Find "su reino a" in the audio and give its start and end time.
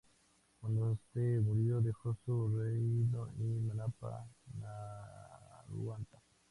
2.25-3.31